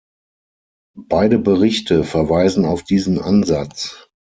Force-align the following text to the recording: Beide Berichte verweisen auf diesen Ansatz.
Beide 0.97 1.37
Berichte 1.37 2.03
verweisen 2.03 2.65
auf 2.65 2.81
diesen 2.83 3.19
Ansatz. 3.21 4.09